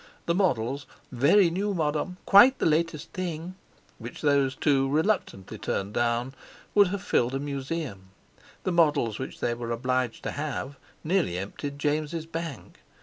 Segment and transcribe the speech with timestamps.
[0.25, 3.53] The models—"Very new, modom; quite the latest thing—"
[3.99, 6.33] which those two reluctantly turned down,
[6.73, 8.05] would have filled a museum;
[8.63, 12.79] the models which they were obliged to have nearly emptied James' bank.